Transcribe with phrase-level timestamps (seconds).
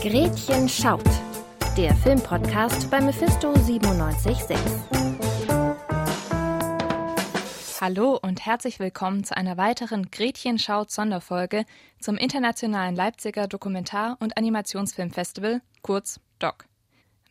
[0.00, 1.02] Gretchen schaut,
[1.76, 4.56] der Filmpodcast bei Mephisto 976.
[7.80, 11.64] Hallo und herzlich willkommen zu einer weiteren Gretchen schaut Sonderfolge
[11.98, 16.66] zum Internationalen Leipziger Dokumentar- und Animationsfilmfestival, kurz DOC.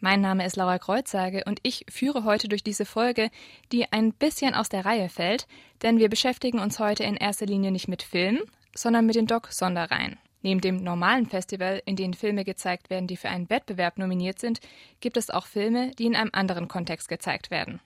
[0.01, 3.29] Mein Name ist Laura Kreutzage und ich führe heute durch diese Folge,
[3.71, 5.47] die ein bisschen aus der Reihe fällt,
[5.83, 8.41] denn wir beschäftigen uns heute in erster Linie nicht mit Filmen,
[8.75, 10.19] sondern mit den Doc-Sonderreihen.
[10.41, 14.59] Neben dem normalen Festival, in dem Filme gezeigt werden, die für einen Wettbewerb nominiert sind,
[14.99, 17.79] gibt es auch Filme, die in einem anderen Kontext gezeigt werden.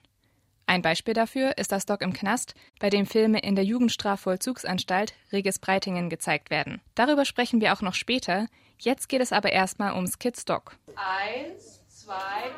[0.66, 5.58] Ein Beispiel dafür ist das Doc im Knast, bei dem Filme in der Jugendstrafvollzugsanstalt Regis
[5.58, 6.80] Breitingen gezeigt werden.
[6.94, 8.46] Darüber sprechen wir auch noch später.
[8.78, 10.76] Jetzt geht es aber erstmal ums Kids Doc.
[10.96, 12.50] Eins, zwei,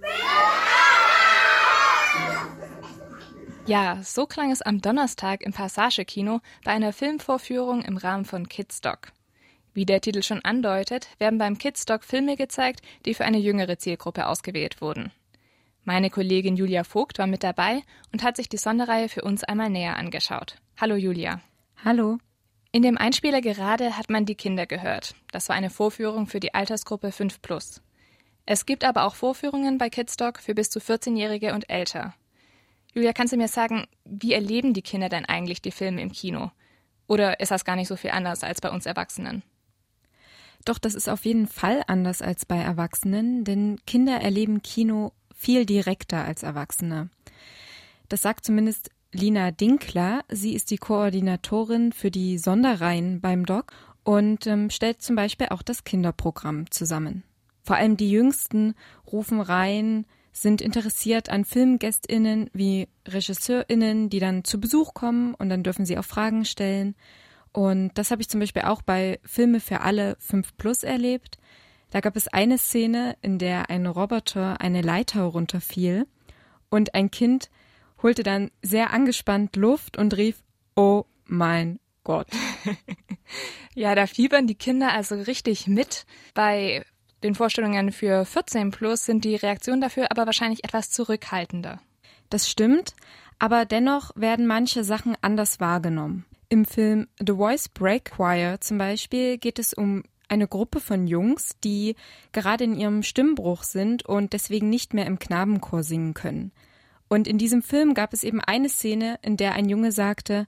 [0.00, 0.97] drei.
[3.68, 9.12] Ja, so klang es am Donnerstag im Passage-Kino bei einer Filmvorführung im Rahmen von Kidstock.
[9.74, 14.26] Wie der Titel schon andeutet, werden beim Kidstock Filme gezeigt, die für eine jüngere Zielgruppe
[14.26, 15.12] ausgewählt wurden.
[15.84, 19.68] Meine Kollegin Julia Vogt war mit dabei und hat sich die Sonderreihe für uns einmal
[19.68, 20.56] näher angeschaut.
[20.80, 21.42] Hallo Julia.
[21.84, 22.16] Hallo.
[22.72, 25.14] In dem Einspieler gerade hat man die Kinder gehört.
[25.30, 27.82] Das war eine Vorführung für die Altersgruppe 5 plus.
[28.46, 32.14] Es gibt aber auch Vorführungen bei Kidstock für bis zu 14-Jährige und älter.
[32.94, 36.50] Julia, kannst du mir sagen, wie erleben die Kinder denn eigentlich die Filme im Kino?
[37.06, 39.42] Oder ist das gar nicht so viel anders als bei uns Erwachsenen?
[40.64, 45.64] Doch, das ist auf jeden Fall anders als bei Erwachsenen, denn Kinder erleben Kino viel
[45.64, 47.10] direkter als Erwachsene.
[48.08, 50.24] Das sagt zumindest Lina Dinkler.
[50.28, 55.62] Sie ist die Koordinatorin für die Sonderreihen beim Doc und ähm, stellt zum Beispiel auch
[55.62, 57.22] das Kinderprogramm zusammen.
[57.62, 58.74] Vor allem die Jüngsten
[59.10, 60.06] rufen rein,
[60.42, 65.98] sind interessiert an Filmgästinnen wie Regisseurinnen, die dann zu Besuch kommen und dann dürfen sie
[65.98, 66.94] auch Fragen stellen.
[67.52, 71.38] Und das habe ich zum Beispiel auch bei Filme für alle 5 Plus erlebt.
[71.90, 76.06] Da gab es eine Szene, in der ein Roboter eine Leiter runterfiel
[76.68, 77.50] und ein Kind
[78.02, 80.42] holte dann sehr angespannt Luft und rief,
[80.76, 82.28] Oh mein Gott.
[83.74, 86.06] ja, da fiebern die Kinder also richtig mit.
[86.34, 86.84] Bei
[87.22, 91.80] den Vorstellungen für 14 plus sind die Reaktionen dafür aber wahrscheinlich etwas zurückhaltender.
[92.30, 92.94] Das stimmt,
[93.38, 96.24] aber dennoch werden manche Sachen anders wahrgenommen.
[96.48, 101.56] Im Film The Voice Break Choir zum Beispiel geht es um eine Gruppe von Jungs,
[101.64, 101.96] die
[102.32, 106.52] gerade in ihrem Stimmbruch sind und deswegen nicht mehr im Knabenchor singen können.
[107.08, 110.46] Und in diesem Film gab es eben eine Szene, in der ein Junge sagte,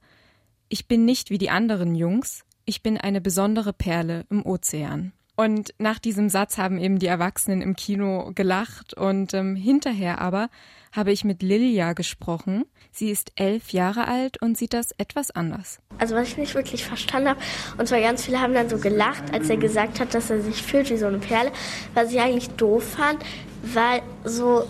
[0.69, 5.13] ich bin nicht wie die anderen Jungs, ich bin eine besondere Perle im Ozean.
[5.41, 10.51] Und nach diesem Satz haben eben die Erwachsenen im Kino gelacht und ähm, hinterher aber
[10.93, 12.67] habe ich mit Lilia gesprochen.
[12.93, 15.81] Sie ist elf Jahre alt und sieht das etwas anders.
[15.97, 17.41] Also was ich nicht wirklich verstanden habe,
[17.79, 20.63] und zwar ganz viele haben dann so gelacht, als er gesagt hat, dass er sich
[20.63, 21.53] fühlt wie so eine Perle,
[21.95, 23.25] was ich eigentlich doof fand,
[23.63, 24.67] weil so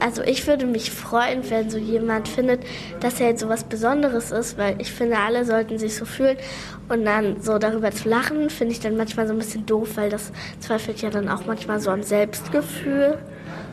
[0.00, 2.64] also ich würde mich freuen, wenn so jemand findet,
[3.00, 6.36] dass er jetzt so was Besonderes ist, weil ich finde, alle sollten sich so fühlen
[6.88, 10.10] und dann so darüber zu lachen, finde ich dann manchmal so ein bisschen doof, weil
[10.10, 13.18] das zweifelt ja dann auch manchmal so an Selbstgefühl,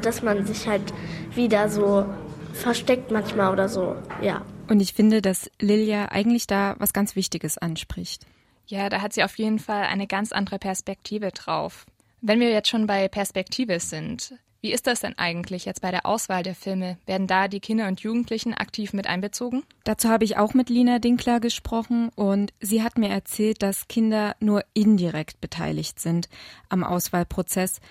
[0.02, 0.94] dass man sich halt
[1.36, 2.06] wieder so
[2.54, 4.42] versteckt manchmal oder so, ja.
[4.70, 8.26] Und ich finde, dass Lilia eigentlich da was ganz Wichtiges anspricht.
[8.66, 11.86] Ja, da hat sie auf jeden Fall eine ganz andere Perspektive drauf.
[12.22, 16.06] Wenn wir jetzt schon bei Perspektive sind, wie ist das denn eigentlich jetzt bei der
[16.06, 16.98] Auswahl der Filme?
[17.06, 19.64] Werden da die Kinder und Jugendlichen aktiv mit einbezogen?
[19.84, 24.38] Dazu habe ich auch mit Lina Dinkler gesprochen und sie hat mir erzählt, dass Kinder
[24.40, 26.30] nur indirekt beteiligt sind
[26.70, 27.82] am Auswahlprozess.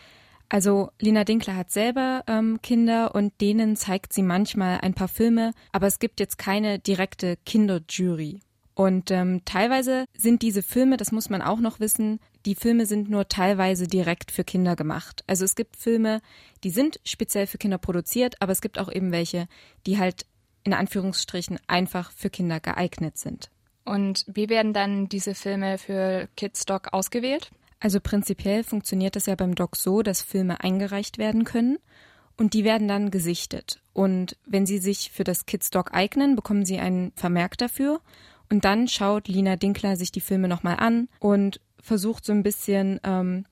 [0.49, 5.53] Also Lina Dinkler hat selber ähm, Kinder und denen zeigt sie manchmal ein paar Filme,
[5.73, 8.41] aber es gibt jetzt keine direkte Kinderjury.
[8.75, 13.11] Und ähm, teilweise sind diese Filme, das muss man auch noch wissen, die Filme sind
[13.11, 15.23] nur teilweise direkt für Kinder gemacht.
[15.27, 16.21] Also es gibt Filme,
[16.65, 19.47] die sind speziell für Kinder produziert, aber es gibt auch eben welche,
[19.87, 20.27] die halt
[20.65, 23.51] in Anführungsstrichen einfach für Kinder geeignet sind.
[23.85, 27.51] Und wie werden dann diese Filme für Kids Doc ausgewählt?
[27.81, 31.79] Also prinzipiell funktioniert es ja beim Doc so, dass Filme eingereicht werden können
[32.37, 33.81] und die werden dann gesichtet.
[33.93, 38.01] Und wenn sie sich für das Kids Doc eignen, bekommen sie einen Vermerk dafür.
[38.49, 43.01] Und dann schaut Lina Dinkler sich die Filme nochmal an und versucht so ein bisschen,
[43.05, 43.45] ähm,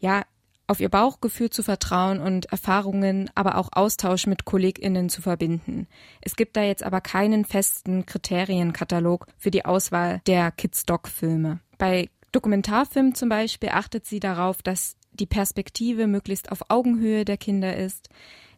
[0.00, 0.24] ja,
[0.66, 5.86] auf ihr Bauchgefühl zu vertrauen und Erfahrungen, aber auch Austausch mit KollegInnen zu verbinden.
[6.20, 11.60] Es gibt da jetzt aber keinen festen Kriterienkatalog für die Auswahl der Kids-Doc-Filme.
[11.78, 17.76] Bei Dokumentarfilmen zum Beispiel achtet sie darauf, dass die Perspektive möglichst auf Augenhöhe der Kinder
[17.76, 18.08] ist,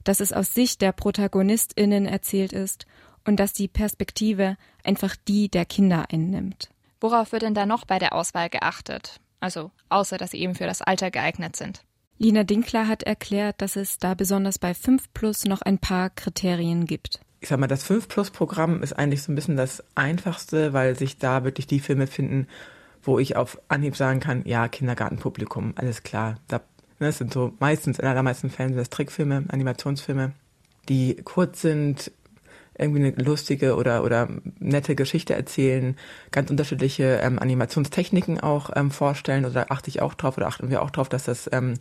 [0.05, 2.87] dass es aus Sicht der ProtagonistInnen erzählt ist
[3.25, 6.71] und dass die Perspektive einfach die der Kinder einnimmt.
[7.01, 9.21] Worauf wird denn da noch bei der Auswahl geachtet?
[9.41, 11.83] Also außer dass sie eben für das Alter geeignet sind.
[12.19, 16.87] Lina Dinkler hat erklärt, dass es da besonders bei 5 Plus noch ein paar Kriterien
[16.87, 17.21] gibt.
[17.41, 20.97] Ich sag mal, das 5 Plus Programm ist eigentlich so ein bisschen das einfachste, weil
[20.97, 22.49] sich da wirklich die Filme finden,
[23.03, 26.39] wo ich auf Anhieb sagen kann, ja, Kindergartenpublikum, alles klar.
[26.49, 26.57] Da,
[26.99, 30.33] ne, das sind so meistens, in allermeisten Fällen sind das Trickfilme, Animationsfilme,
[30.89, 32.11] die kurz sind,
[32.79, 34.29] irgendwie eine lustige oder, oder
[34.59, 35.97] nette Geschichte erzählen,
[36.31, 39.45] ganz unterschiedliche ähm, Animationstechniken auch ähm, vorstellen.
[39.45, 41.75] Oder also achte ich auch drauf oder achten wir auch drauf, dass das ähm,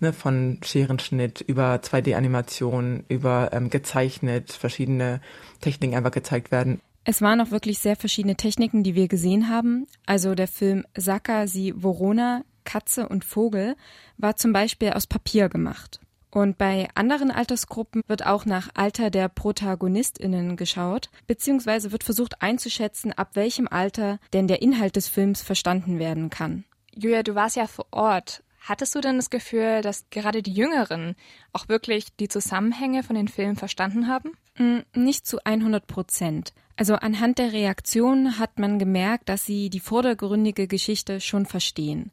[0.00, 5.20] ne, von Scherenschnitt über 2D-Animation, über ähm, gezeichnet, verschiedene
[5.60, 6.80] Techniken einfach gezeigt werden.
[7.04, 9.86] Es waren auch wirklich sehr verschiedene Techniken, die wir gesehen haben.
[10.04, 13.76] Also der Film Saka si Vorona, Katze und Vogel
[14.18, 16.00] war zum Beispiel aus Papier gemacht.
[16.30, 23.12] Und bei anderen Altersgruppen wird auch nach Alter der ProtagonistInnen geschaut, beziehungsweise wird versucht einzuschätzen,
[23.12, 26.64] ab welchem Alter denn der Inhalt des Films verstanden werden kann.
[26.94, 28.42] Julia, du warst ja vor Ort.
[28.60, 31.14] Hattest du denn das Gefühl, dass gerade die Jüngeren
[31.52, 34.32] auch wirklich die Zusammenhänge von den Filmen verstanden haben?
[34.58, 36.52] Mm, nicht zu 100 Prozent.
[36.76, 42.12] Also anhand der Reaktionen hat man gemerkt, dass sie die vordergründige Geschichte schon verstehen.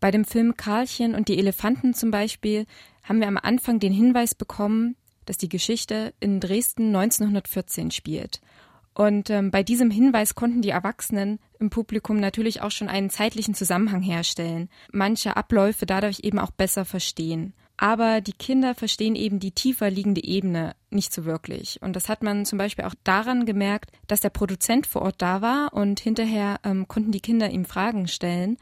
[0.00, 2.66] Bei dem Film Karlchen und die Elefanten zum Beispiel
[3.04, 4.96] haben wir am Anfang den Hinweis bekommen,
[5.26, 8.40] dass die Geschichte in Dresden 1914 spielt.
[8.94, 13.54] Und ähm, bei diesem Hinweis konnten die Erwachsenen im Publikum natürlich auch schon einen zeitlichen
[13.54, 17.54] Zusammenhang herstellen, manche Abläufe dadurch eben auch besser verstehen.
[17.76, 21.82] Aber die Kinder verstehen eben die tiefer liegende Ebene nicht so wirklich.
[21.82, 25.42] Und das hat man zum Beispiel auch daran gemerkt, dass der Produzent vor Ort da
[25.42, 28.58] war und hinterher ähm, konnten die Kinder ihm Fragen stellen.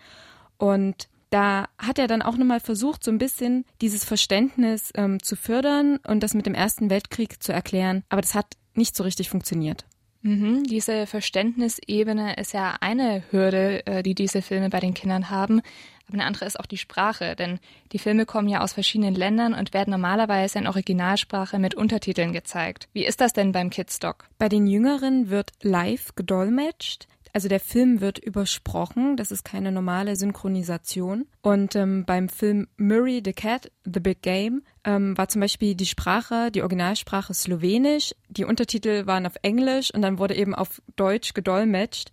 [0.57, 5.35] Und da hat er dann auch nochmal versucht, so ein bisschen dieses Verständnis ähm, zu
[5.35, 8.05] fördern und das mit dem Ersten Weltkrieg zu erklären.
[8.11, 9.87] Aber das hat nicht so richtig funktioniert.
[10.21, 15.63] Mhm, diese Verständnisebene ist ja eine Hürde, äh, die diese Filme bei den Kindern haben.
[16.07, 17.59] Aber eine andere ist auch die Sprache, denn
[17.93, 22.89] die Filme kommen ja aus verschiedenen Ländern und werden normalerweise in Originalsprache mit Untertiteln gezeigt.
[22.93, 24.29] Wie ist das denn beim Kidstock?
[24.39, 27.09] Bei den Jüngeren wird live gedolmetscht.
[27.35, 31.27] Also der Film wird übersprochen, das ist keine normale Synchronisation.
[31.41, 35.87] Und ähm, beim Film Murray the Cat, The Big Game, ähm, war zum Beispiel die
[35.87, 41.33] Sprache, die Originalsprache Slowenisch, die Untertitel waren auf Englisch und dann wurde eben auf Deutsch
[41.33, 42.11] gedolmetscht.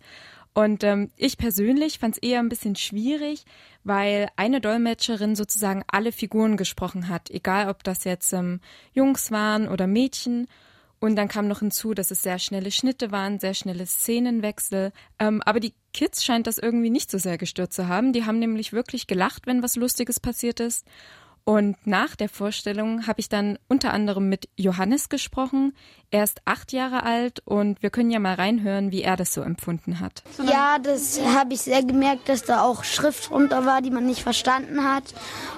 [0.54, 3.44] Und ähm, ich persönlich fand es eher ein bisschen schwierig,
[3.84, 8.60] weil eine Dolmetscherin sozusagen alle Figuren gesprochen hat, egal ob das jetzt ähm,
[8.92, 10.48] Jungs waren oder Mädchen.
[11.00, 14.92] Und dann kam noch hinzu, dass es sehr schnelle Schnitte waren, sehr schnelle Szenenwechsel.
[15.18, 18.12] Ähm, aber die Kids scheint das irgendwie nicht so sehr gestört zu haben.
[18.12, 20.86] Die haben nämlich wirklich gelacht, wenn was Lustiges passiert ist.
[21.44, 25.74] Und nach der Vorstellung habe ich dann unter anderem mit Johannes gesprochen.
[26.10, 29.42] Er ist acht Jahre alt und wir können ja mal reinhören, wie er das so
[29.42, 30.22] empfunden hat.
[30.44, 34.22] Ja, das habe ich sehr gemerkt, dass da auch Schrift drunter war, die man nicht
[34.22, 35.14] verstanden hat.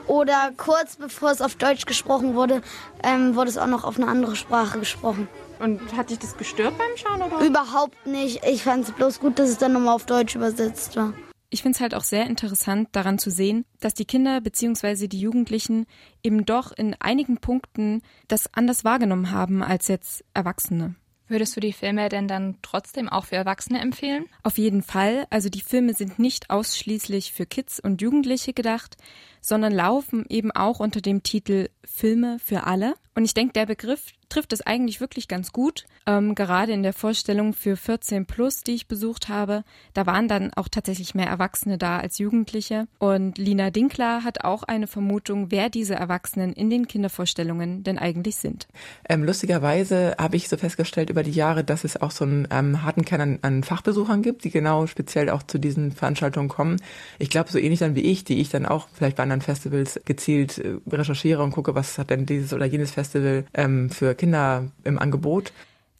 [0.06, 2.62] Oder kurz bevor es auf Deutsch gesprochen wurde,
[3.02, 5.28] ähm, wurde es auch noch auf eine andere Sprache gesprochen.
[5.58, 7.22] Und hat dich das gestört beim Schauen?
[7.22, 7.44] Oder?
[7.44, 8.44] Überhaupt nicht.
[8.44, 11.12] Ich fand es bloß gut, dass es dann nochmal auf Deutsch übersetzt war.
[11.52, 15.06] Ich finde es halt auch sehr interessant daran zu sehen, dass die Kinder bzw.
[15.06, 15.84] die Jugendlichen
[16.22, 20.94] eben doch in einigen Punkten das anders wahrgenommen haben als jetzt Erwachsene.
[21.28, 24.24] Würdest du die Filme denn dann trotzdem auch für Erwachsene empfehlen?
[24.42, 25.26] Auf jeden Fall.
[25.28, 28.96] Also die Filme sind nicht ausschließlich für Kids und Jugendliche gedacht,
[29.42, 32.94] sondern laufen eben auch unter dem Titel Filme für alle.
[33.14, 35.84] Und ich denke, der Begriff trifft es eigentlich wirklich ganz gut.
[36.06, 39.62] Ähm, gerade in der Vorstellung für 14 Plus, die ich besucht habe,
[39.92, 42.88] da waren dann auch tatsächlich mehr Erwachsene da als Jugendliche.
[42.98, 48.36] Und Lina Dinkler hat auch eine Vermutung, wer diese Erwachsenen in den Kindervorstellungen denn eigentlich
[48.36, 48.68] sind.
[49.06, 52.82] Ähm, lustigerweise habe ich so festgestellt über die Jahre, dass es auch so einen ähm,
[52.82, 56.80] harten Kern an, an Fachbesuchern gibt, die genau speziell auch zu diesen Veranstaltungen kommen.
[57.18, 60.00] Ich glaube, so ähnlich dann wie ich, die ich dann auch vielleicht bei anderen Festivals
[60.06, 64.70] gezielt äh, recherchiere und gucke, was hat denn dieses oder jenes Festival ähm, für Kinder
[64.84, 65.52] im Angebot.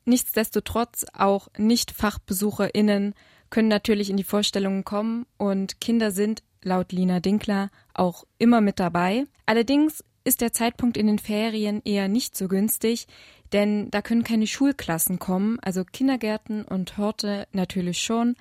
[0.05, 3.17] Nichtsdestotrotz auch Nicht-FachbesucherInnen
[3.50, 8.79] können natürlich in die Vorstellungen kommen und Kinder sind laut Lina Dinkler auch immer mit
[8.79, 9.26] dabei.
[9.45, 13.09] Allerdings ist der Zeitpunkt in den Ferien eher nicht so günstig,
[13.52, 18.37] denn da können keine Schulklassen kommen, also Kindergärten und Horte natürlich schon.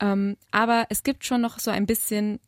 [0.00, 2.40] Ähm, aber es gibt schon noch so ein bisschen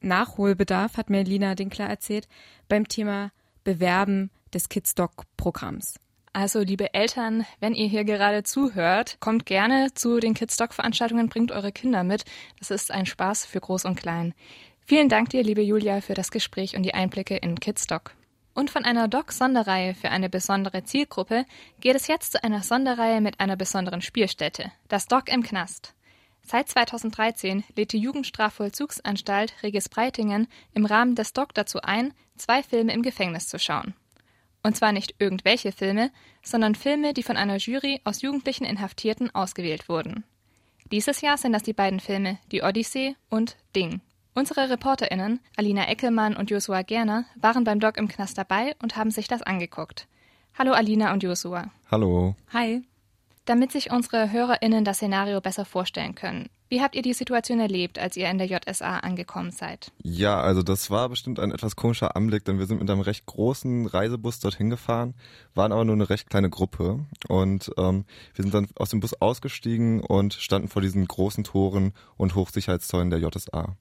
[0.00, 2.26] Nachholbedarf, hat mir Lina Dinkler erzählt,
[2.70, 3.32] beim Thema
[3.64, 6.00] Bewerben des Kidstock-Programms.
[6.38, 11.72] Also, liebe Eltern, wenn ihr hier gerade zuhört, kommt gerne zu den Kidstock-Veranstaltungen, bringt eure
[11.72, 12.26] Kinder mit.
[12.58, 14.34] Das ist ein Spaß für Groß und Klein.
[14.84, 18.12] Vielen Dank dir, liebe Julia, für das Gespräch und die Einblicke in Kidstock.
[18.52, 21.46] Und von einer Doc-Sonderreihe für eine besondere Zielgruppe
[21.80, 25.94] geht es jetzt zu einer Sonderreihe mit einer besonderen Spielstätte, das Doc im Knast.
[26.42, 32.92] Seit 2013 lädt die Jugendstrafvollzugsanstalt Regis Breitingen im Rahmen des DOC dazu ein, zwei Filme
[32.92, 33.94] im Gefängnis zu schauen.
[34.66, 36.10] Und zwar nicht irgendwelche Filme,
[36.42, 40.24] sondern Filme, die von einer Jury aus jugendlichen Inhaftierten ausgewählt wurden.
[40.90, 44.00] Dieses Jahr sind das die beiden Filme Die Odyssee und Ding.
[44.34, 49.12] Unsere ReporterInnen, Alina Eckelmann und Joshua Gerner, waren beim Doc im Knast dabei und haben
[49.12, 50.08] sich das angeguckt.
[50.58, 51.70] Hallo Alina und Joshua.
[51.88, 52.34] Hallo.
[52.52, 52.82] Hi.
[53.44, 57.98] Damit sich unsere HörerInnen das Szenario besser vorstellen können, wie habt ihr die Situation erlebt,
[57.98, 59.92] als ihr in der JSA angekommen seid?
[60.02, 63.26] Ja, also das war bestimmt ein etwas komischer Anblick, denn wir sind mit einem recht
[63.26, 65.14] großen Reisebus dorthin gefahren,
[65.54, 68.04] waren aber nur eine recht kleine Gruppe und ähm,
[68.34, 73.10] wir sind dann aus dem Bus ausgestiegen und standen vor diesen großen Toren und Hochsicherheitszäunen
[73.10, 73.76] der JSA.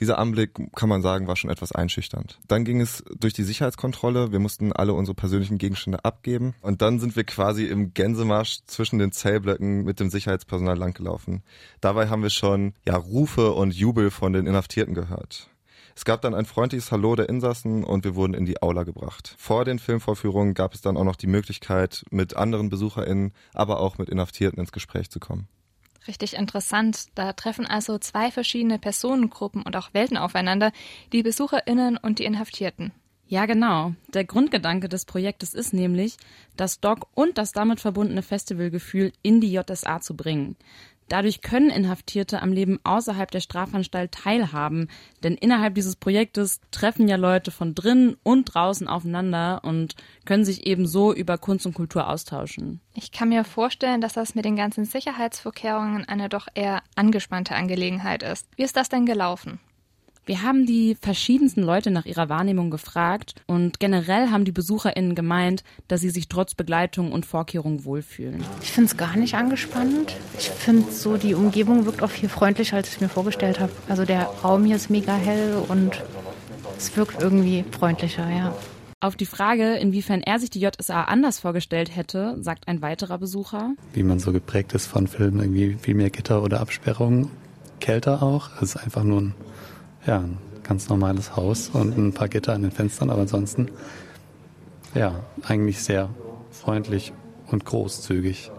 [0.00, 2.38] Dieser Anblick, kann man sagen, war schon etwas einschüchternd.
[2.48, 6.98] Dann ging es durch die Sicherheitskontrolle, wir mussten alle unsere persönlichen Gegenstände abgeben und dann
[6.98, 11.42] sind wir quasi im Gänsemarsch zwischen den Zellblöcken mit dem Sicherheitspersonal langgelaufen.
[11.80, 15.48] Dabei haben wir schon ja Rufe und Jubel von den Inhaftierten gehört.
[15.94, 19.34] Es gab dann ein freundliches Hallo der Insassen und wir wurden in die Aula gebracht.
[19.38, 23.98] Vor den Filmvorführungen gab es dann auch noch die Möglichkeit, mit anderen BesucherInnen, aber auch
[23.98, 25.48] mit Inhaftierten ins Gespräch zu kommen.
[26.08, 27.06] Richtig interessant.
[27.14, 30.72] Da treffen also zwei verschiedene Personengruppen und auch Welten aufeinander,
[31.12, 32.92] die BesucherInnen und die Inhaftierten.
[33.32, 33.94] Ja, genau.
[34.08, 36.18] Der Grundgedanke des Projektes ist nämlich,
[36.56, 40.56] das Doc und das damit verbundene Festivalgefühl in die JSA zu bringen.
[41.12, 44.88] Dadurch können Inhaftierte am Leben außerhalb der Strafanstalt teilhaben,
[45.22, 50.66] denn innerhalb dieses Projektes treffen ja Leute von drinnen und draußen aufeinander und können sich
[50.66, 52.80] eben so über Kunst und Kultur austauschen.
[52.94, 58.22] Ich kann mir vorstellen, dass das mit den ganzen Sicherheitsvorkehrungen eine doch eher angespannte Angelegenheit
[58.22, 58.48] ist.
[58.56, 59.60] Wie ist das denn gelaufen?
[60.24, 65.64] Wir haben die verschiedensten Leute nach ihrer Wahrnehmung gefragt und generell haben die BesucherInnen gemeint,
[65.88, 68.44] dass sie sich trotz Begleitung und Vorkehrung wohlfühlen.
[68.62, 70.14] Ich finde es gar nicht angespannt.
[70.38, 73.72] Ich finde so, die Umgebung wirkt auch viel freundlicher, als ich mir vorgestellt habe.
[73.88, 76.00] Also der Raum hier ist mega hell und
[76.78, 78.54] es wirkt irgendwie freundlicher, ja.
[79.00, 83.74] Auf die Frage, inwiefern er sich die JSA anders vorgestellt hätte, sagt ein weiterer Besucher.
[83.92, 87.28] Wie man so geprägt ist von Filmen, irgendwie viel mehr Gitter oder Absperrungen,
[87.80, 88.50] kälter auch.
[88.62, 89.34] Es ist einfach nur ein
[90.06, 93.70] ja, ein ganz normales Haus und ein paar Gitter an den Fenstern, aber ansonsten
[94.94, 96.10] ja, eigentlich sehr
[96.50, 97.12] freundlich
[97.46, 98.50] und großzügig.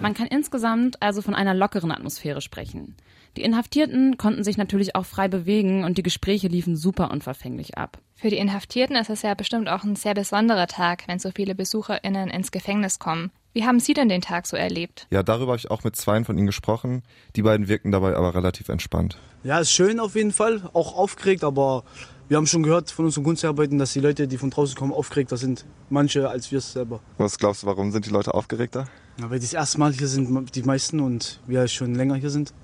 [0.00, 2.96] Man kann insgesamt also von einer lockeren Atmosphäre sprechen.
[3.36, 7.98] Die Inhaftierten konnten sich natürlich auch frei bewegen und die Gespräche liefen super unverfänglich ab.
[8.14, 11.54] Für die Inhaftierten ist es ja bestimmt auch ein sehr besonderer Tag, wenn so viele
[11.54, 13.30] BesucherInnen ins Gefängnis kommen.
[13.54, 15.06] Wie haben Sie denn den Tag so erlebt?
[15.10, 17.02] Ja, darüber habe ich auch mit zwei von Ihnen gesprochen.
[17.36, 19.18] Die beiden wirkten dabei aber relativ entspannt.
[19.44, 21.84] Ja, ist schön auf jeden Fall, auch aufgeregt, aber
[22.28, 25.36] wir haben schon gehört von unseren Kunstarbeiten, dass die Leute, die von draußen kommen, aufgeregter
[25.36, 25.66] sind.
[25.90, 27.00] Manche als wir es selber.
[27.18, 28.86] Was glaubst du, warum sind die Leute aufgeregter?
[29.20, 32.30] Ja, weil die das erste Mal hier sind, die meisten, und wir schon länger hier
[32.30, 32.54] sind.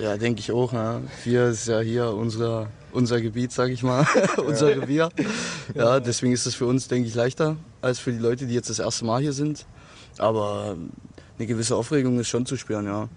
[0.00, 0.72] Ja, denke ich auch.
[0.72, 1.02] Ja.
[1.24, 4.06] Wir ist ja hier unser, unser Gebiet, sag ich mal,
[4.46, 5.10] unser Revier.
[5.74, 8.70] Ja, deswegen ist es für uns, denke ich, leichter als für die Leute, die jetzt
[8.70, 9.66] das erste Mal hier sind.
[10.18, 10.76] Aber
[11.38, 13.08] eine gewisse Aufregung ist schon zu spüren, ja.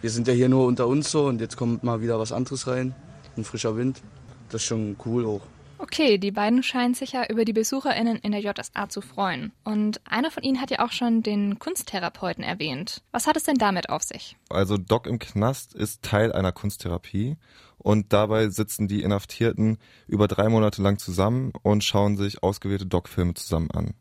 [0.00, 2.66] Wir sind ja hier nur unter uns so und jetzt kommt mal wieder was anderes
[2.66, 2.94] rein,
[3.36, 4.02] ein frischer Wind.
[4.48, 5.42] Das ist schon cool auch.
[5.82, 9.50] Okay, die beiden scheinen sich ja über die BesucherInnen in der JSA zu freuen.
[9.64, 13.02] Und einer von ihnen hat ja auch schon den Kunsttherapeuten erwähnt.
[13.10, 14.36] Was hat es denn damit auf sich?
[14.48, 17.36] Also Doc im Knast ist Teil einer Kunsttherapie
[17.78, 23.34] und dabei sitzen die Inhaftierten über drei Monate lang zusammen und schauen sich ausgewählte Doc-Filme
[23.34, 23.94] zusammen an.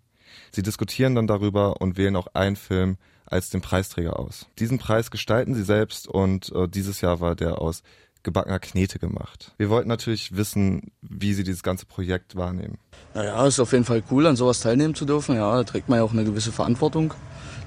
[0.52, 4.48] Sie diskutieren dann darüber und wählen auch einen Film als den Preisträger aus.
[4.60, 7.84] Diesen Preis gestalten sie selbst und äh, dieses Jahr war der aus
[8.24, 9.54] gebackener Knete gemacht.
[9.58, 12.78] Wir wollten natürlich wissen, wie sie dieses ganze Projekt wahrnehmen.
[13.14, 15.36] Naja, ist auf jeden Fall cool, an sowas teilnehmen zu dürfen.
[15.36, 17.14] Ja, da trägt man ja auch eine gewisse Verantwortung.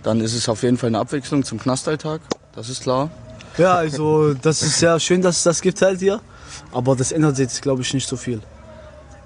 [0.02, 2.21] Dann ist es auf jeden Fall eine Abwechslung zum Knastalltag,
[2.54, 3.11] das ist klar.
[3.56, 6.21] Ja, also das ist sehr schön, dass es das gibt halt hier.
[6.73, 8.40] Aber das ändert jetzt, glaube ich, nicht so viel.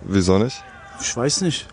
[0.03, 0.63] Wieso nicht?
[1.01, 1.67] Ich weiß nicht.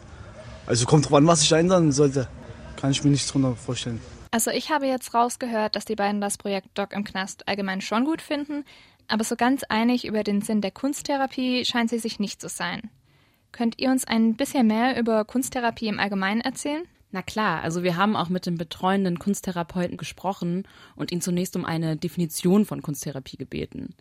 [0.67, 2.27] Also kommt drauf an, was sich ändern sollte.
[2.75, 4.01] Kann ich mir nichts drunter vorstellen.
[4.31, 8.05] Also ich habe jetzt rausgehört, dass die beiden das Projekt Doc im Knast allgemein schon
[8.05, 8.65] gut finden,
[9.07, 12.89] aber so ganz einig über den Sinn der Kunsttherapie scheint sie sich nicht zu sein.
[13.51, 16.83] Könnt ihr uns ein bisschen mehr über Kunsttherapie im Allgemeinen erzählen?
[17.11, 20.67] Na klar, also wir haben auch mit dem betreuenden Kunsttherapeuten gesprochen
[20.97, 23.95] und ihn zunächst um eine Definition von Kunsttherapie gebeten.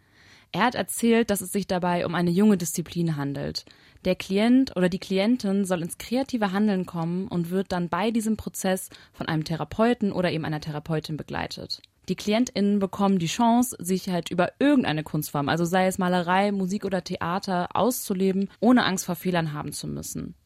[0.55, 3.65] Er hat erzählt, dass es sich dabei um eine junge Disziplin handelt.
[4.05, 8.37] Der Klient oder die Klientin soll ins kreative Handeln kommen und wird dann bei diesem
[8.37, 11.83] Prozess von einem Therapeuten oder eben einer Therapeutin begleitet.
[12.09, 16.85] Die KlientInnen bekommen die Chance, sich halt über irgendeine Kunstform, also sei es Malerei, Musik
[16.85, 20.37] oder Theater, auszuleben, ohne Angst vor Fehlern haben zu müssen.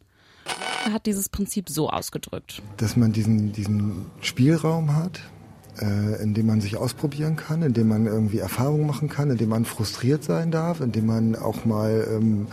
[0.87, 2.63] Er hat dieses Prinzip so ausgedrückt.
[2.79, 5.21] Dass man diesen, diesen Spielraum hat,
[5.81, 9.37] äh, in dem man sich ausprobieren kann, in dem man irgendwie Erfahrungen machen kann, in
[9.37, 12.49] dem man frustriert sein darf, in dem man auch mal ähm,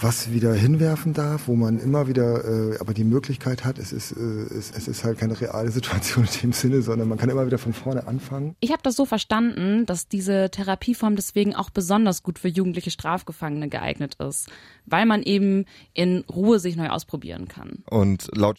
[0.00, 4.12] was wieder hinwerfen darf, wo man immer wieder äh, aber die Möglichkeit hat, es ist,
[4.12, 7.46] äh, es, es ist halt keine reale Situation in dem Sinne, sondern man kann immer
[7.46, 8.56] wieder von vorne anfangen.
[8.60, 13.68] Ich habe das so verstanden, dass diese Therapieform deswegen auch besonders gut für jugendliche Strafgefangene
[13.68, 14.48] geeignet ist,
[14.86, 17.84] weil man eben in Ruhe sich neu ausprobieren kann.
[17.88, 18.58] Und laut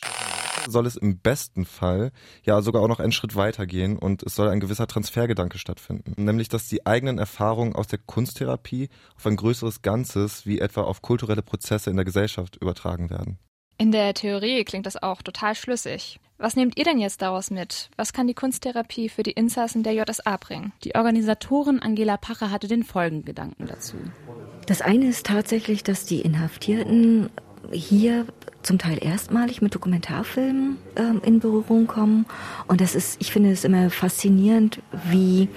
[0.68, 2.12] soll es im besten Fall
[2.44, 6.14] ja sogar auch noch einen Schritt weiter gehen und es soll ein gewisser Transfergedanke stattfinden.
[6.24, 11.02] Nämlich, dass die eigenen Erfahrungen aus der Kunsttherapie auf ein größeres Ganzes, wie etwa auf
[11.02, 13.38] kulturelle Prozesse in der Gesellschaft übertragen werden.
[13.78, 16.20] In der Theorie klingt das auch total schlüssig.
[16.38, 17.90] Was nehmt ihr denn jetzt daraus mit?
[17.96, 20.74] Was kann die Kunsttherapie für die Insassen der JSA bringen?
[20.84, 23.96] Die Organisatorin Angela Pache hatte den folgenden Gedanken dazu.
[24.66, 27.30] Das eine ist tatsächlich, dass die Inhaftierten
[27.72, 28.26] hier
[28.62, 32.26] zum Teil erstmalig mit Dokumentarfilmen ähm, in Berührung kommen.
[32.68, 35.50] Und das ist, ich finde es immer faszinierend, wie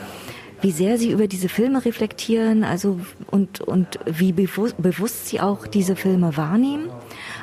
[0.61, 3.01] wie sehr sie über diese Filme reflektieren, also
[3.31, 6.91] und und wie bewusst, bewusst sie auch diese Filme wahrnehmen.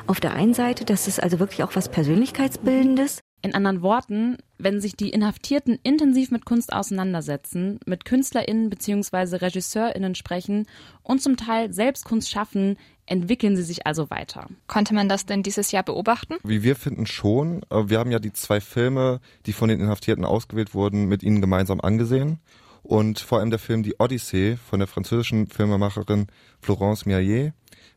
[0.06, 3.20] Auf der einen Seite, das ist also wirklich auch was Persönlichkeitsbildendes.
[3.42, 9.36] In anderen Worten, wenn sich die Inhaftierten intensiv mit Kunst auseinandersetzen, mit KünstlerInnen bzw.
[9.36, 10.66] RegisseurInnen sprechen
[11.02, 14.48] und zum Teil selbst Kunst schaffen, entwickeln sie sich also weiter.
[14.66, 16.36] Konnte man das denn dieses Jahr beobachten?
[16.42, 17.62] Wie wir finden schon.
[17.70, 21.80] Wir haben ja die zwei Filme, die von den Inhaftierten ausgewählt wurden, mit ihnen gemeinsam
[21.80, 22.40] angesehen.
[22.82, 26.28] Und vor allem der Film Die Odyssee von der französischen Filmemacherin
[26.60, 27.52] Florence Miaillet,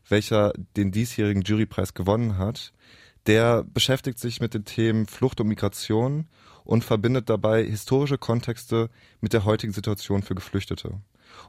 [0.08, 2.72] welcher den diesjährigen Jurypreis gewonnen hat,
[3.26, 6.26] der beschäftigt sich mit den Themen Flucht und Migration
[6.64, 8.90] und verbindet dabei historische Kontexte
[9.20, 11.00] mit der heutigen Situation für Geflüchtete.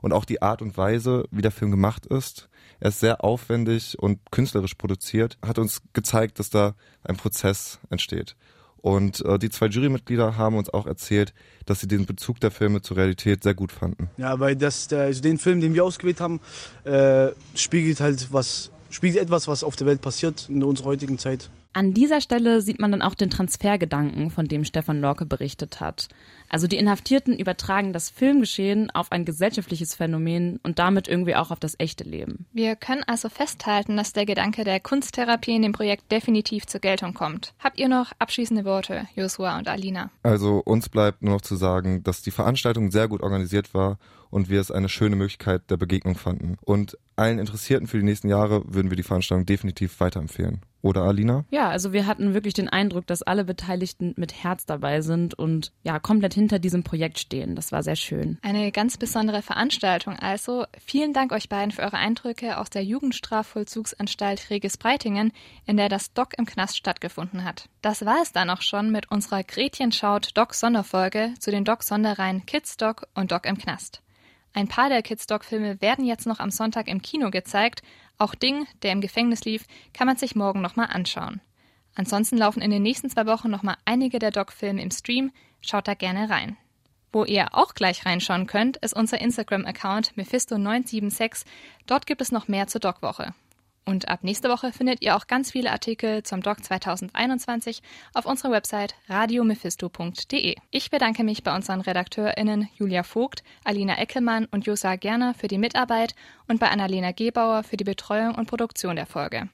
[0.02, 3.98] Und auch die Art und Weise, wie der Film gemacht ist, er ist sehr aufwendig
[4.00, 6.74] und künstlerisch produziert, hat uns gezeigt, dass da
[7.04, 8.36] ein Prozess entsteht.
[8.82, 11.34] Und äh, die zwei Jurymitglieder haben uns auch erzählt,
[11.66, 14.10] dass sie den Bezug der Filme zur Realität sehr gut fanden.
[14.18, 16.40] Ja, weil das, der, also den Film, den wir ausgewählt haben,
[16.84, 21.52] äh, spiegelt halt was, spiegelt etwas, was auf der Welt passiert in unserer heutigen Zeit.
[21.74, 26.10] An dieser Stelle sieht man dann auch den Transfergedanken, von dem Stefan Lorke berichtet hat.
[26.52, 31.62] Also die Inhaftierten übertragen das Filmgeschehen auf ein gesellschaftliches Phänomen und damit irgendwie auch auf
[31.62, 32.46] das echte Leben.
[32.52, 37.14] Wir können also festhalten, dass der Gedanke der Kunsttherapie in dem Projekt definitiv zur Geltung
[37.14, 37.54] kommt.
[37.60, 40.12] Habt ihr noch abschließende Worte, Joshua und Alina?
[40.24, 43.98] Also uns bleibt nur noch zu sagen, dass die Veranstaltung sehr gut organisiert war
[44.30, 46.58] und wir es eine schöne Möglichkeit der Begegnung fanden.
[46.62, 50.62] Und allen Interessierten für die nächsten Jahre würden wir die Veranstaltung definitiv weiterempfehlen.
[50.82, 51.46] Oder Alina?
[51.52, 55.74] Ja, also wir hatten wirklich den Eindruck, dass alle Beteiligten mit Herz dabei sind und
[55.84, 57.56] ja, komplett hinter diesem Projekt stehen.
[57.56, 58.40] Das war sehr schön.
[58.42, 60.66] Eine ganz besondere Veranstaltung also.
[60.84, 65.34] Vielen Dank euch beiden für eure Eindrücke aus der Jugendstrafvollzugsanstalt Regis Breitingen,
[65.66, 67.70] in der das Doc im Knast stattgefunden hat.
[67.84, 71.84] Das war es dann auch schon mit unserer Gretchen schaut Doc Sonderfolge zu den Doc
[71.84, 74.02] Sonderreihen Kids Doc und Doc im Knast.
[74.54, 77.84] Ein paar der Kids Doc Filme werden jetzt noch am Sonntag im Kino gezeigt.
[78.18, 81.40] Auch Ding, der im Gefängnis lief, kann man sich morgen nochmal anschauen.
[81.96, 85.32] Ansonsten laufen in den nächsten zwei Wochen nochmal einige der Doc-Filme im Stream.
[85.62, 86.58] Schaut da gerne rein.
[87.12, 91.44] Wo ihr auch gleich reinschauen könnt, ist unser Instagram-Account Mephisto976.
[91.86, 93.34] Dort gibt es noch mehr zur Doc-Woche.
[93.84, 97.82] Und ab nächste Woche findet ihr auch ganz viele Artikel zum Doc 2021
[98.14, 100.56] auf unserer Website radiomephisto.de.
[100.70, 105.58] Ich bedanke mich bei unseren RedakteurInnen Julia Vogt, Alina Eckelmann und Josa Gerner für die
[105.58, 106.16] Mitarbeit
[106.48, 109.50] und bei Annalena Gebauer für die Betreuung und Produktion der Folge.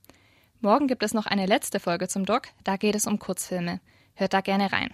[0.60, 3.80] Morgen gibt es noch eine letzte Folge zum Doc, da geht es um Kurzfilme.
[4.16, 4.94] Hört da gerne rein.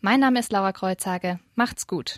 [0.00, 1.40] Mein Name ist Laura Kreuzhage.
[1.56, 2.16] Macht's gut.